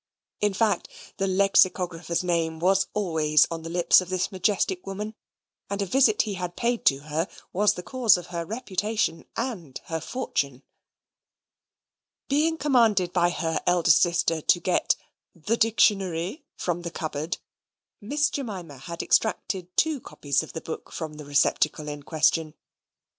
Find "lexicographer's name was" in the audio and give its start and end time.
1.27-2.87